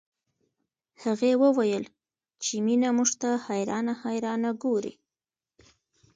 [1.03, 1.83] هغې وويل
[2.43, 4.93] چې مينه موږ ته حيرانه حيرانه ګوري